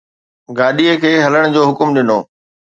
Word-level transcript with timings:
گاڏيءَ 0.57 0.99
کي 1.01 1.11
هلڻ 1.25 1.43
جو 1.55 1.61
حڪم 1.69 1.89
ڏنو 1.95 2.19